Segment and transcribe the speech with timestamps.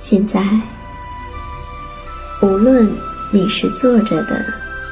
[0.00, 0.40] 现在，
[2.40, 2.88] 无论
[3.32, 4.44] 你是坐着的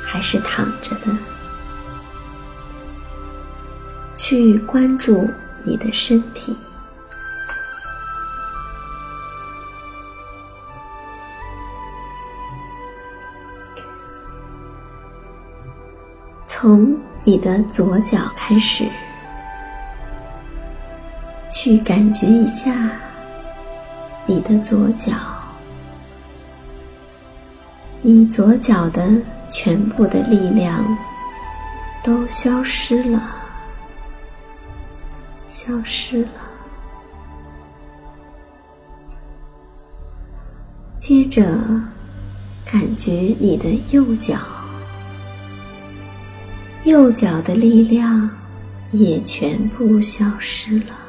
[0.04, 1.16] 还是躺着的，
[4.16, 5.30] 去关注
[5.64, 6.56] 你的身体，
[16.48, 18.84] 从你的左脚开始，
[21.48, 22.72] 去感觉一下。
[24.26, 25.14] 你的左脚，
[28.02, 29.08] 你左脚的
[29.48, 30.84] 全部的力量
[32.02, 33.22] 都消失了，
[35.46, 36.28] 消失了。
[40.98, 41.42] 接着，
[42.64, 44.40] 感觉你的右脚，
[46.82, 48.28] 右脚的力量
[48.90, 51.05] 也全部消失了。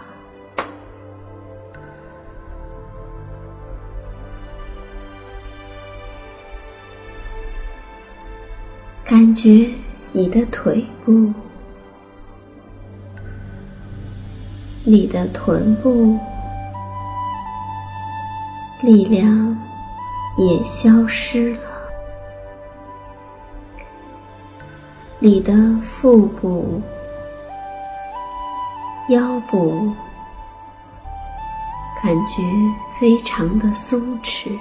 [9.10, 9.70] 感觉
[10.12, 11.32] 你的腿部、
[14.84, 16.20] 你的臀部
[18.82, 19.58] 力量
[20.36, 21.60] 也消失了，
[25.20, 26.82] 你的腹部、
[29.08, 29.90] 腰部
[32.04, 32.44] 感觉
[33.00, 34.52] 非常的松弛。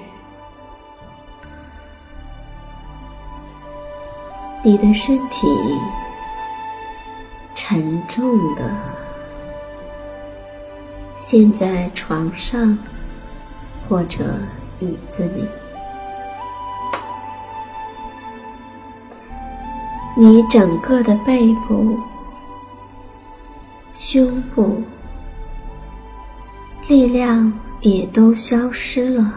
[4.67, 5.47] 你的身体
[7.55, 8.69] 沉重的
[11.15, 12.77] 陷在床上
[13.87, 14.25] 或者
[14.79, 15.45] 椅子里，
[20.17, 21.97] 你整个的背部、
[23.95, 24.83] 胸部
[26.89, 29.33] 力量也都消失了，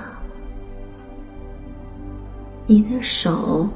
[2.66, 3.68] 你的手。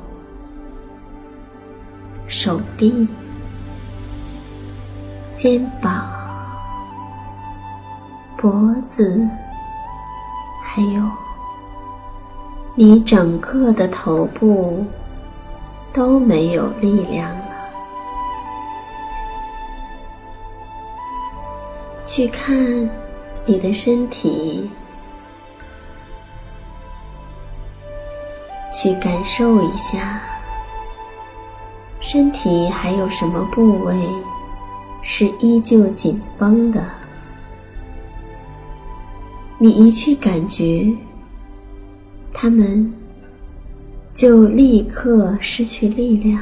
[2.35, 3.07] 手臂、
[5.35, 6.05] 肩膀、
[8.37, 9.25] 脖子，
[10.61, 11.09] 还有
[12.75, 14.85] 你整个的头部
[15.93, 17.45] 都没有力量了。
[22.05, 22.91] 去看
[23.47, 24.69] 你的身体，
[28.73, 30.21] 去感受一下。
[32.15, 34.09] 身体还有什么部位
[35.03, 36.81] 是依旧紧绷的？
[39.59, 40.97] 你一去感觉，
[42.33, 42.95] 他们
[44.15, 46.41] 就立刻失去力量，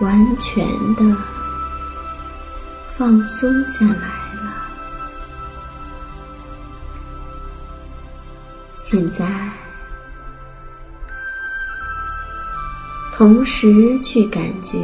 [0.00, 0.64] 完全
[0.94, 1.16] 的
[2.96, 3.94] 放松下来
[4.36, 4.54] 了。
[8.80, 9.26] 现在，
[13.16, 14.76] 同时去感觉。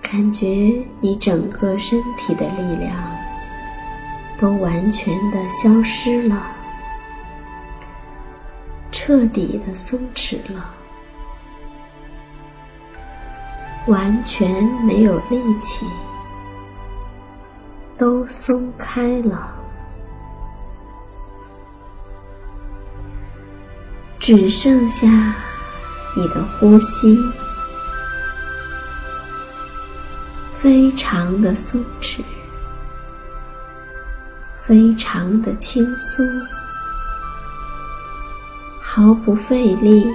[0.00, 0.46] 感觉
[1.00, 2.94] 你整个身体的力量
[4.38, 6.40] 都完全的消失了，
[8.92, 10.72] 彻底的松弛了，
[13.88, 15.84] 完全没有力气，
[17.96, 19.53] 都松开了，
[24.26, 25.06] 只剩下
[26.16, 27.18] 你的呼吸。
[30.54, 32.22] 非常的松弛，
[34.56, 36.26] 非常的轻松，
[38.80, 40.10] 毫不费力，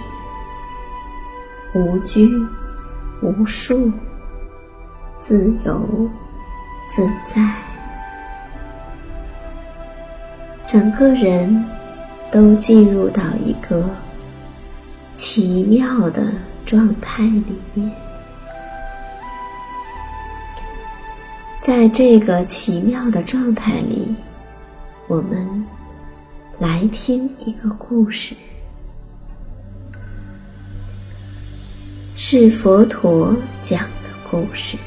[1.76, 2.44] 无拘
[3.22, 3.92] 无束，
[5.20, 6.10] 自由
[6.90, 7.54] 自在，
[10.66, 11.64] 整个人
[12.32, 13.90] 都进入到一个
[15.14, 16.34] 奇妙的
[16.66, 17.92] 状态里面。
[21.62, 24.16] 在这个奇妙的状态里，
[25.08, 25.66] 我们
[26.58, 28.34] 来听一个故事，
[32.16, 34.78] 是佛陀讲的故事。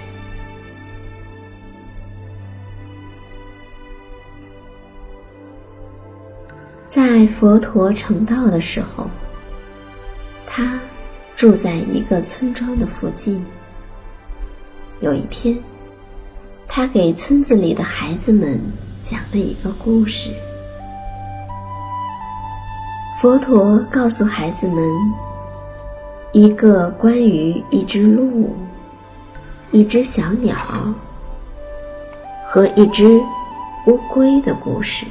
[6.95, 9.09] 在佛陀成道的时候，
[10.47, 10.79] 他
[11.35, 13.43] 住在一个村庄的附近。
[15.01, 15.59] 有一天。
[16.69, 18.61] 他给村子里的孩子们
[19.03, 20.31] 讲了一个故事。
[23.19, 24.77] 佛陀告诉孩子们
[26.33, 28.55] 一个关于一只鹿、
[29.71, 30.55] 一只小鸟
[32.47, 33.07] 和一只
[33.87, 35.07] 乌龟的故事。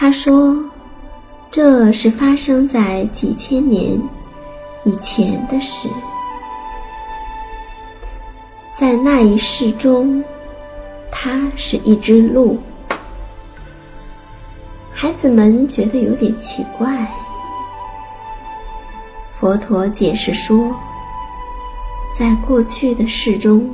[0.00, 0.56] 他说
[1.50, 4.00] ：“这是发生在几千年
[4.84, 5.88] 以前的事。”
[8.78, 10.22] 在那一世中，
[11.10, 12.56] 他是一只鹿。
[14.94, 17.04] 孩子们觉得有点奇怪。
[19.40, 20.76] 佛陀解释说，
[22.16, 23.68] 在过去的世中，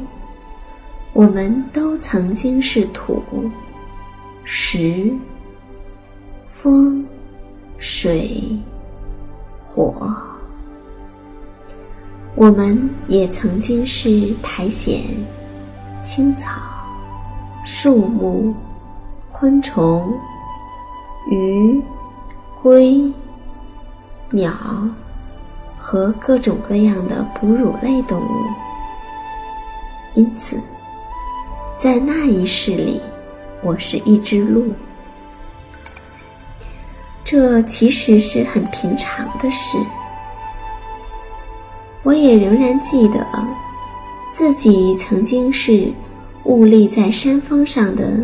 [1.12, 3.22] 我们都曾经是土、
[4.42, 5.12] 石、
[6.64, 7.04] 风、
[7.76, 8.40] 水、
[9.66, 10.10] 火。
[12.34, 14.94] 我们也曾经是苔藓、
[16.02, 16.52] 青草、
[17.66, 18.54] 树木、
[19.30, 20.10] 昆虫、
[21.30, 21.82] 鱼、
[22.62, 23.12] 龟、
[24.30, 24.50] 鸟
[25.78, 28.46] 和各种各样的哺乳类动物。
[30.14, 30.58] 因此，
[31.76, 33.02] 在那一世里，
[33.62, 34.72] 我是一只鹿。
[37.24, 39.78] 这其实是很平常的事。
[42.02, 43.26] 我也仍然记得，
[44.30, 45.90] 自己曾经是
[46.44, 48.20] 兀立在山峰上的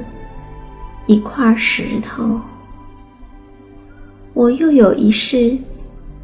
[1.07, 2.39] 一块石头。
[4.35, 5.57] 我又有一世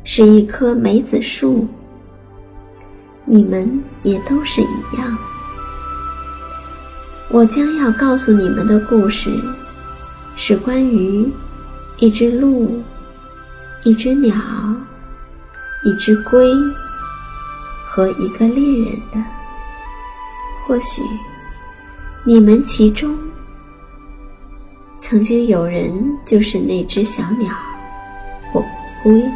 [0.05, 1.67] 是一棵梅子树。
[3.25, 5.19] 你们也都是一样。
[7.29, 9.31] 我将要告诉你们的故事，
[10.37, 11.29] 是关于
[11.99, 12.83] 一只鹿、
[13.85, 14.35] 一只鸟、
[15.85, 16.53] 一只龟。
[17.89, 19.25] 和一个猎人的，
[20.67, 21.01] 或许
[22.25, 23.19] 你们其中
[24.99, 25.91] 曾经有人
[26.23, 27.55] 就是那只小鸟
[28.53, 28.63] 或
[29.03, 29.27] 龟。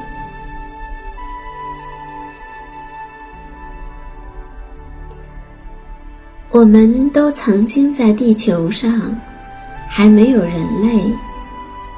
[6.50, 9.19] 我们都曾经在地球上
[9.88, 11.02] 还没有人类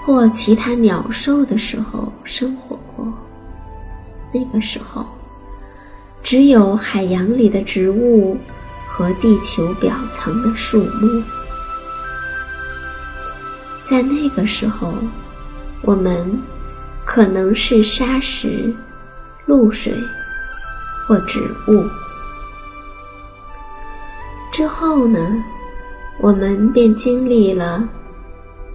[0.04, 3.06] 或其他鸟兽的时候生活过，
[4.32, 5.06] 那个时候。
[6.22, 8.38] 只有海洋里的植物
[8.88, 11.22] 和地球表层的树木。
[13.84, 14.94] 在那个时候，
[15.82, 16.40] 我们
[17.04, 18.72] 可能是沙石、
[19.46, 19.92] 露水
[21.06, 21.84] 或植物。
[24.52, 25.18] 之后呢，
[26.18, 27.86] 我们便经历了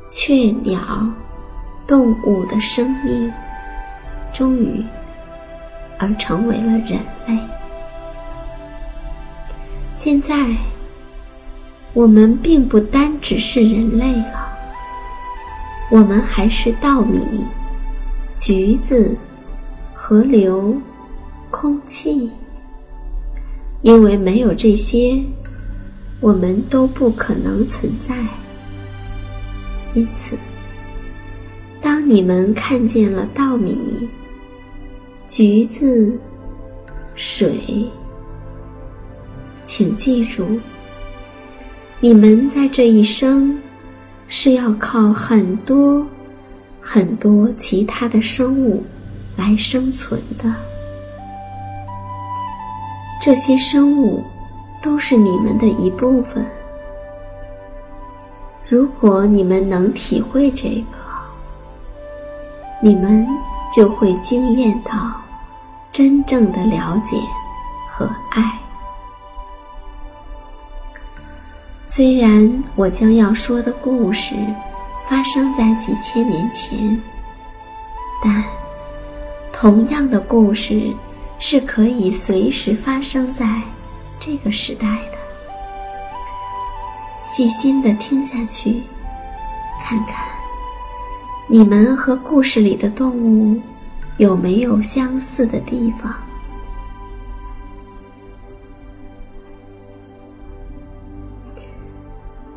[0.10, 0.34] 雀
[0.64, 0.80] 鸟、
[1.86, 3.32] 动物的生命，
[4.34, 4.84] 终于
[5.98, 7.38] 而成为了人类。
[9.96, 10.56] 现在，
[11.94, 14.48] 我们并不单只是人类了，
[15.90, 17.44] 我们还是稻米、
[18.38, 19.18] 橘子、
[19.94, 20.76] 河流、
[21.50, 22.30] 空气。
[23.82, 25.22] 因为没有这些，
[26.20, 28.16] 我们都不可能存在。
[29.94, 30.38] 因此，
[31.82, 34.08] 当你们看见了稻米、
[35.28, 36.20] 橘子、
[37.16, 37.90] 水，
[39.66, 40.60] 请记住，
[42.00, 43.58] 你们在这一生
[44.28, 46.06] 是要靠很多
[46.80, 48.84] 很多其他的生物
[49.36, 50.54] 来生存的。
[53.20, 54.24] 这些生物
[54.82, 56.46] 都是你们的一部分。
[58.70, 60.98] 如果你们能体会这个，
[62.82, 63.26] 你们
[63.74, 65.12] 就会惊艳到
[65.92, 67.16] 真正的了解
[67.90, 68.60] 和爱。
[71.86, 74.36] 虽然我将要说的故事
[75.08, 77.02] 发生在几千年前，
[78.22, 78.44] 但
[79.54, 80.94] 同样的故事
[81.40, 83.62] 是可以随时发生在
[84.20, 85.17] 这个时代的。
[87.28, 88.82] 细心的听下去，
[89.84, 90.26] 看看
[91.50, 93.62] 你们和故事里的动物
[94.16, 96.16] 有没有相似的地方。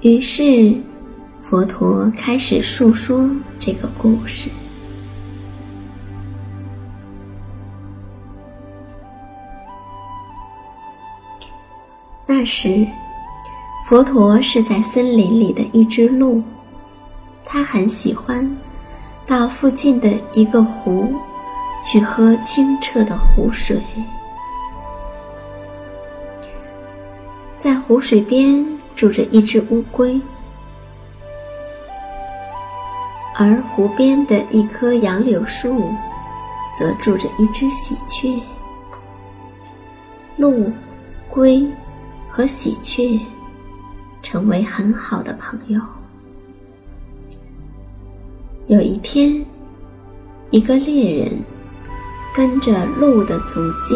[0.03, 0.75] 于是，
[1.43, 4.49] 佛陀开始述说这个故事。
[12.25, 12.87] 那时，
[13.91, 16.41] 佛陀是在森林里的一只鹿，
[17.45, 18.49] 他很喜欢
[19.27, 21.13] 到附近的一个湖
[21.83, 23.77] 去喝清澈的湖水，
[27.59, 28.65] 在湖水边。
[28.95, 30.21] 住着一只乌龟，
[33.35, 35.91] 而湖边的一棵杨柳树，
[36.79, 38.41] 则住着一只喜鹊。
[40.37, 40.71] 鹿、
[41.31, 41.67] 龟
[42.29, 43.19] 和喜鹊
[44.23, 45.81] 成为很好的朋友。
[48.69, 49.45] 有一天，
[50.51, 51.39] 一个猎人
[52.35, 53.95] 跟着鹿的足迹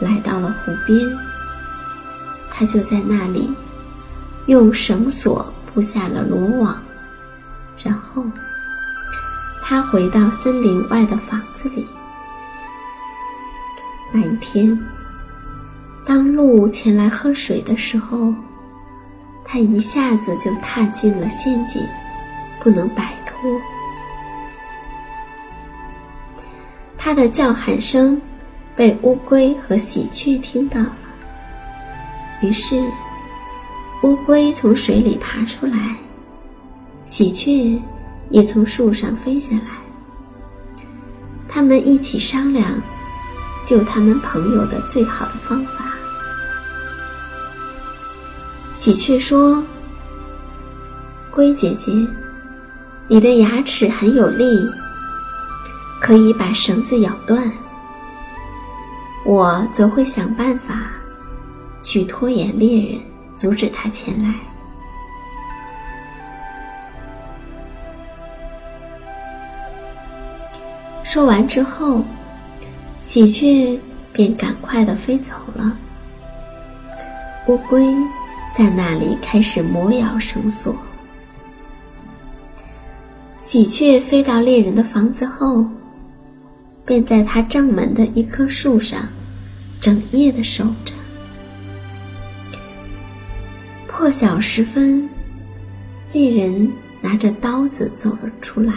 [0.00, 1.00] 来到了湖边，
[2.50, 3.52] 他就在那里。
[4.46, 6.82] 用绳索布下了罗网，
[7.84, 8.24] 然后
[9.62, 11.86] 他回到森林外的房子里。
[14.10, 14.82] 那一天，
[16.06, 18.32] 当鹿前来喝水的时候，
[19.48, 21.82] 他一下子就踏进了陷阱，
[22.60, 23.58] 不能摆脱。
[26.98, 28.20] 他的叫喊声
[28.76, 30.96] 被乌龟和喜鹊听到了，
[32.42, 32.80] 于是。
[34.02, 35.96] 乌龟从水里爬出来，
[37.04, 37.82] 喜鹊
[38.30, 40.84] 也从树上飞下来。
[41.48, 42.80] 他们一起商量
[43.64, 45.67] 救他们朋友的最好的方法
[48.78, 49.60] 喜鹊说
[51.34, 51.90] ：“龟姐姐，
[53.08, 54.44] 你的牙齿很有力，
[56.00, 57.50] 可以把绳子咬断。
[59.24, 60.92] 我则会想办法
[61.82, 63.00] 去拖延猎人。”
[63.34, 64.34] 阻止他前来。
[71.04, 72.04] 说完之后，
[73.02, 73.80] 喜鹊
[74.12, 75.76] 便赶快的飞走了。
[77.46, 77.84] 乌龟
[78.58, 80.74] 在那里开始磨咬绳索。
[83.38, 85.64] 喜鹊飞到猎人的房子后，
[86.84, 89.06] 便在他正门的一棵树上，
[89.78, 90.92] 整夜的守着。
[93.86, 95.08] 破晓时分，
[96.12, 96.68] 猎人
[97.00, 98.74] 拿着刀子走了出来。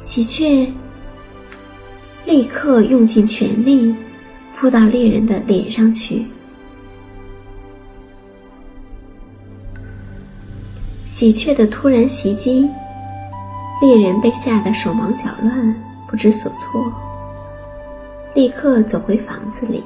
[0.00, 0.72] 喜鹊
[2.24, 3.94] 立刻用尽全力
[4.56, 6.24] 扑到猎人的脸上去。
[11.22, 12.68] 喜鹊的突然袭击，
[13.80, 15.72] 猎人被吓得手忙脚乱，
[16.08, 16.92] 不知所措，
[18.34, 19.84] 立刻走回房子里。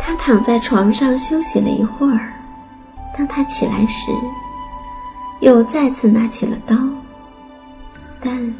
[0.00, 2.32] 他躺在床上休息了一会儿，
[3.14, 4.10] 当他起来时，
[5.40, 6.74] 又再次拿起了刀，
[8.18, 8.54] 但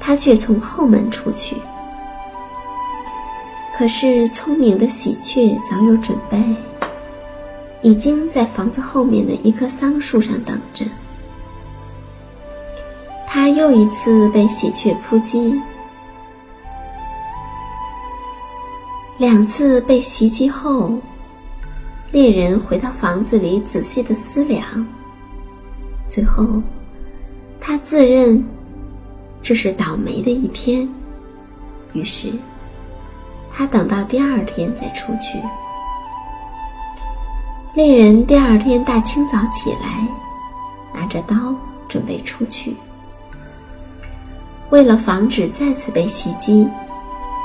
[0.00, 1.54] 他却从后门出去。
[3.76, 6.36] 可是聪明的喜鹊早有准备，
[7.82, 10.84] 已经在房子后面的一棵桑树上等着。
[13.26, 15.54] 他又一次被喜鹊扑击，
[19.18, 20.98] 两次被袭击后，
[22.10, 24.64] 猎人回到房子里仔细的思量。
[26.08, 26.62] 最后，
[27.60, 28.42] 他自认
[29.42, 30.88] 这是倒霉的一天，
[31.92, 32.32] 于是
[33.52, 35.38] 他等到第二天再出去。
[37.74, 40.08] 猎人第二天大清早起来，
[40.92, 41.54] 拿着刀
[41.86, 42.74] 准备出去。
[44.70, 46.66] 为了防止再次被袭击，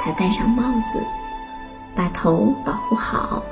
[0.02, 1.00] 他戴上帽子，
[1.94, 3.44] 把头保护好。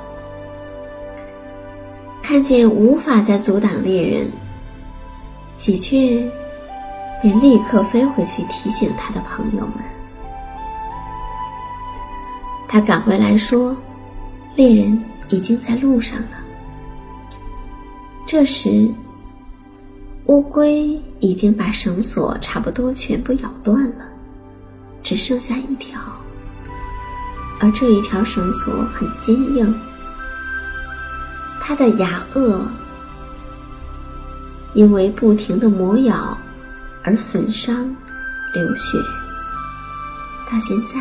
[2.20, 4.30] 看见无法再阻挡猎人。
[5.54, 6.28] 喜鹊
[7.20, 9.76] 便立刻飞回去提醒他的朋友们。
[12.66, 13.76] 他赶回来说
[14.56, 16.38] ：“猎人已经在路上了。”
[18.32, 18.88] 这时，
[20.24, 24.06] 乌龟已经把绳索差不多全部咬断了，
[25.02, 26.00] 只剩下一条，
[27.60, 29.78] 而这一条绳索很坚硬，
[31.60, 32.58] 它的牙颚。
[34.72, 36.38] 因为不停的磨咬
[37.02, 37.84] 而损伤、
[38.54, 38.96] 流血，
[40.50, 40.98] 到现在，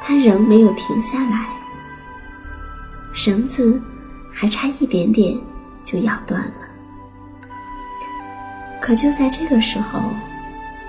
[0.00, 1.46] 它仍没有停下来。
[3.12, 3.78] 绳子
[4.32, 5.38] 还差一点点
[5.84, 6.52] 就咬断了。
[8.80, 10.00] 可就在这个时候，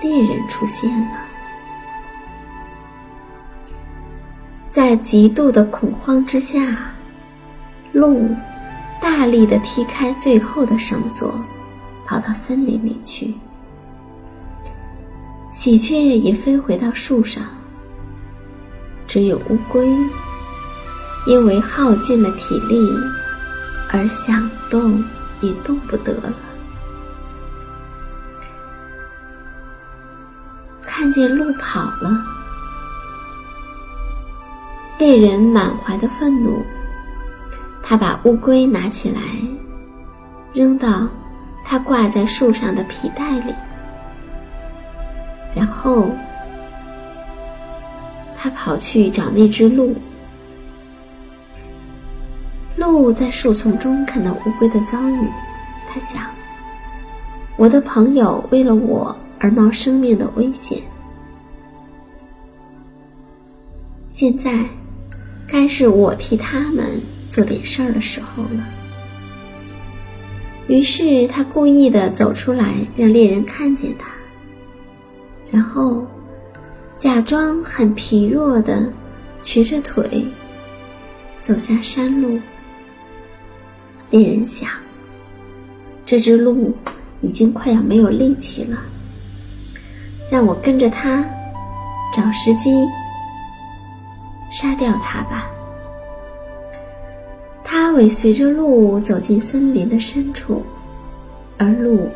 [0.02, 1.18] 猎人出现了，
[4.68, 6.90] 在极度的恐慌之下，
[7.92, 8.28] 鹿
[9.00, 11.32] 大力的踢开最后的绳索。
[12.08, 13.34] 跑到森林里去，
[15.50, 17.42] 喜鹊也飞回到树上。
[19.08, 19.88] 只有乌龟，
[21.26, 22.78] 因为耗尽了体力，
[23.92, 25.02] 而想动
[25.40, 26.32] 也动不得了。
[30.82, 32.24] 看见鹿跑了，
[34.98, 36.64] 猎人满怀的愤怒，
[37.82, 39.20] 他把乌龟拿起来，
[40.52, 41.06] 扔到。
[41.68, 43.52] 他挂在树上的皮带里，
[45.52, 46.08] 然后
[48.36, 49.92] 他跑去找那只鹿。
[52.86, 55.28] 鹿在树丛中看到乌龟的遭遇，
[55.88, 56.22] 他想：
[57.56, 60.80] 我的朋友为了我而冒生命的危险，
[64.08, 64.64] 现在
[65.48, 68.64] 该是我替他们做点事儿的时候了。
[70.68, 74.08] 于是他故意的走出来，让猎人看见他，
[75.50, 76.06] 然后
[76.96, 78.92] 假装很疲弱的
[79.42, 80.24] 瘸着腿
[81.40, 82.38] 走下山路。
[84.16, 84.70] 猎人想，
[86.06, 86.74] 这只鹿
[87.20, 88.78] 已经快要没有力气了，
[90.30, 91.22] 让我跟着它，
[92.14, 92.86] 找时机
[94.50, 95.50] 杀掉它吧。
[97.62, 100.64] 他尾随着鹿走进森林的深处，
[101.58, 102.08] 而鹿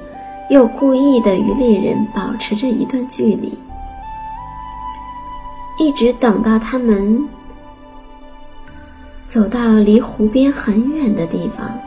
[0.48, 3.52] 又故意的与猎人保持着一段距离，
[5.78, 7.28] 一直等到他们
[9.26, 11.78] 走到离湖边很远的地方，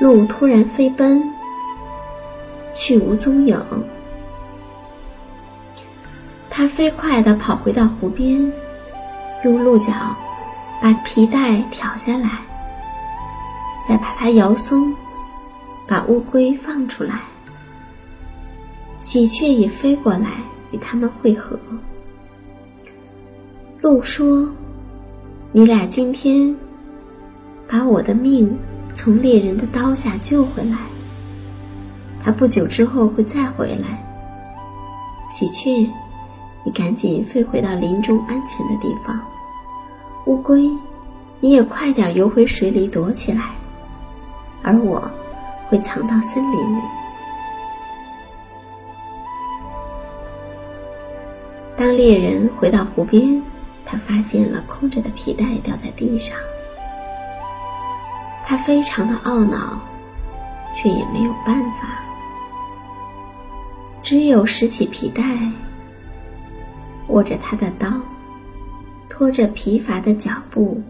[0.00, 1.22] 鹿突然飞奔，
[2.74, 3.58] 去无踪影。
[6.50, 8.52] 他飞快地跑回到湖边，
[9.44, 9.92] 用鹿角。
[10.82, 12.28] 把皮带挑下来，
[13.88, 14.94] 再把它摇松，
[15.86, 17.20] 把乌龟放出来。
[19.00, 20.32] 喜鹊也飞过来
[20.72, 21.58] 与他们会合。
[23.80, 24.46] 鹿说
[25.52, 26.54] ：“你俩今天
[27.66, 28.54] 把我的命
[28.94, 30.78] 从猎人的刀下救回来，
[32.22, 34.02] 他不久之后会再回来。
[35.28, 35.90] 喜鹊，
[36.64, 39.20] 你赶紧飞回到林中安全的地方。”
[40.26, 40.70] 乌龟，
[41.40, 43.50] 你也快点游回水里躲起来，
[44.62, 45.10] 而我
[45.68, 46.80] 会藏到森林里。
[51.76, 53.42] 当猎人回到湖边，
[53.84, 56.38] 他发现了空着的皮带掉在地上，
[58.46, 59.80] 他非常的懊恼，
[60.72, 62.02] 却也没有办法，
[64.02, 65.22] 只有拾起皮带，
[67.08, 67.88] 握着他的刀。
[69.16, 70.82] 拖着疲乏的脚步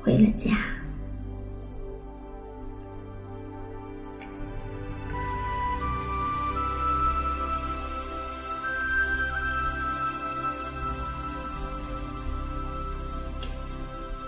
[0.00, 0.52] 回了家。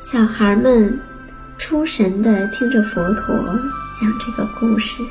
[0.01, 1.01] 小孩们
[1.73, 3.35] 出神的听着佛陀
[3.99, 5.03] 讲这个故事。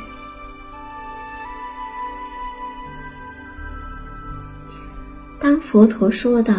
[5.39, 6.53] 当佛陀说到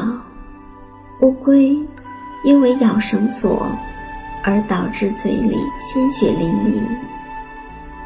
[1.21, 1.79] 乌龟
[2.43, 3.65] 因为咬绳索
[4.43, 6.83] 而导致嘴里鲜血淋漓，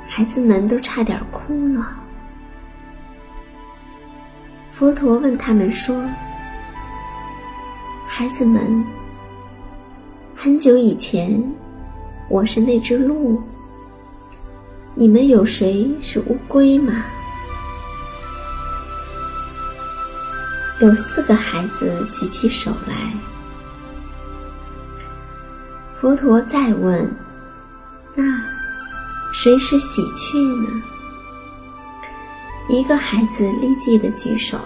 [0.07, 1.97] 孩子们都差点哭了。
[4.71, 6.07] 佛陀问他们说
[8.07, 8.85] ：“孩子们，
[10.37, 11.43] 很久以前，
[12.29, 13.43] 我是那只鹿，
[14.95, 17.05] 你们有谁是乌龟吗？”
[20.81, 22.95] 有四个孩子举起手来。
[25.95, 27.11] 佛陀再问
[28.15, 28.25] ：“那
[29.33, 30.83] 谁是喜鹊呢？”
[32.69, 34.59] 一个孩子立即的举手，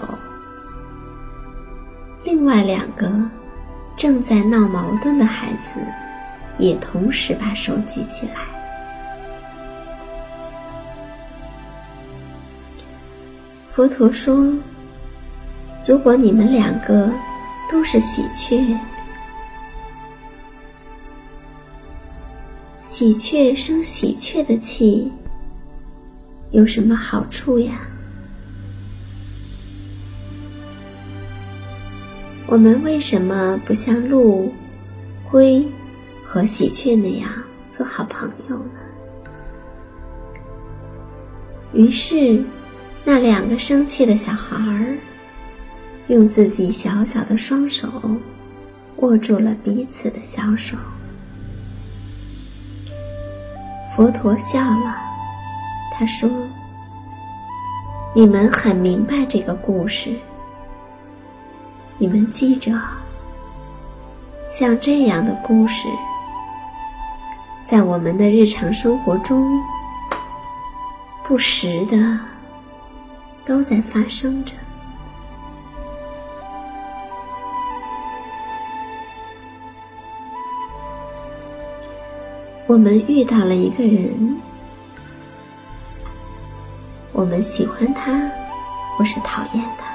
[2.25, 3.09] 另外两个
[3.95, 5.81] 正在闹矛盾的孩子
[6.61, 8.35] 也同时把手举起来。
[13.69, 14.53] 佛陀说
[15.87, 17.11] ：“如果你们两个
[17.71, 18.77] 都是喜鹊，
[22.83, 25.11] 喜鹊生喜鹊的气，
[26.51, 27.81] 有什么好处呀？”
[32.47, 34.53] 我们为什么不像鹿、
[35.31, 35.65] 龟
[36.33, 37.29] 和喜鹊那样
[37.73, 38.79] 做好朋友呢？
[41.73, 42.41] 于是，
[43.05, 44.97] 那两个生气的小孩儿
[46.07, 47.89] 用自己小小的双手
[48.99, 50.77] 握住了彼此的小手。
[53.97, 54.97] 佛陀笑了，
[55.93, 56.31] 他说
[58.15, 60.15] ：“你们很明白这个故事。”
[61.99, 62.73] 你们记着，
[64.49, 65.89] 像这样的故事，
[67.71, 69.63] 在我们的日常生活中，
[71.23, 72.19] 不时的
[73.45, 74.53] 都在发生着。
[82.67, 84.37] 我们遇到了一个人，
[87.13, 88.11] 我们喜欢他，
[88.97, 89.87] 或是讨厌他。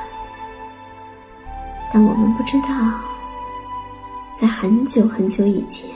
[1.91, 2.69] 但我们不知道，
[4.31, 5.89] 在很久很久以前，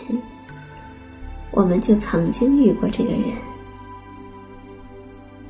[1.60, 3.22] 我们就曾经遇过这个人，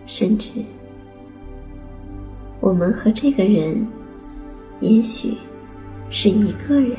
[0.08, 0.50] 甚至
[2.60, 3.88] 我们和这个人，
[4.80, 5.38] 也许
[6.10, 6.98] 是一个人。